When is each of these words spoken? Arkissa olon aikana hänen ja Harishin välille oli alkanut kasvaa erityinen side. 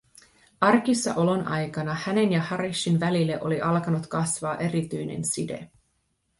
Arkissa 0.67 1.13
olon 1.15 1.43
aikana 1.57 1.97
hänen 2.05 2.31
ja 2.31 2.41
Harishin 2.41 2.99
välille 2.99 3.41
oli 3.41 3.61
alkanut 3.61 4.07
kasvaa 4.07 4.57
erityinen 4.57 5.25
side. 5.25 5.69